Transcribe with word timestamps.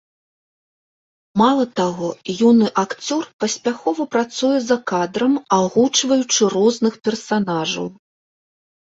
Мала 1.41 1.65
таго, 1.79 2.07
юны 2.49 2.67
акцёр 2.83 3.27
паспяхова 3.43 4.03
працуе 4.15 4.57
за 4.69 4.77
кадрам, 4.93 5.33
агучваючы 5.59 6.49
розных 6.55 6.93
персанажаў. 7.09 7.87